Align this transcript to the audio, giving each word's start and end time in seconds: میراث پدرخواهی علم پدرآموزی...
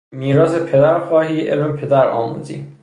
میراث 0.11 0.55
پدرخواهی 0.55 1.47
علم 1.47 1.77
پدرآموزی... 1.77 2.65